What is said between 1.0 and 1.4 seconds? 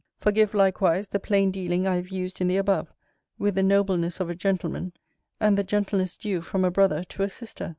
the